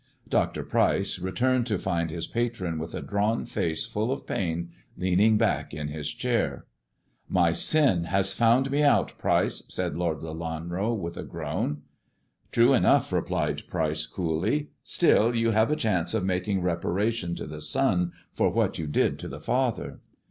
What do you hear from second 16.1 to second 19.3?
of making reparation to the son for what you did to